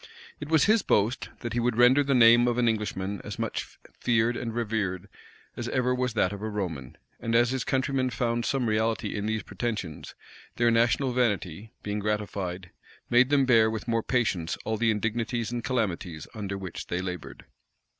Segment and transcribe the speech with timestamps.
[0.39, 3.67] It was his boast, that he would render the name of an Englishman as much
[3.99, 5.07] feared and revered
[5.55, 9.27] as ever was that of a Roman; and as his countrymen found some reality in
[9.27, 10.15] these pretensions,
[10.55, 12.71] their national vanity, being gratified,
[13.11, 17.45] made them bear with more patience all the indignities and calamities under which they labored.